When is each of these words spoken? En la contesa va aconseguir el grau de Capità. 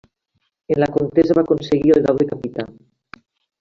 En 0.75 0.79
la 0.83 0.87
contesa 0.95 1.37
va 1.41 1.45
aconseguir 1.49 1.95
el 1.99 2.05
grau 2.09 2.21
de 2.25 2.31
Capità. 2.35 2.71